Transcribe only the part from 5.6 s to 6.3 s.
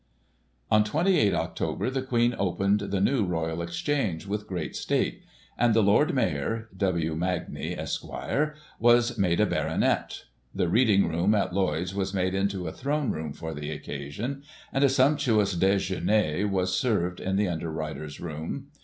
the Lord